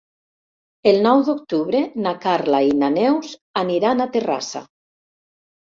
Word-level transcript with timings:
El 0.91 0.97
nou 1.07 1.21
d'octubre 1.27 1.83
na 2.07 2.15
Carla 2.25 2.63
i 2.71 2.75
na 2.81 2.91
Neus 2.97 3.37
aniran 3.65 4.07
a 4.09 4.13
Terrassa. 4.19 4.69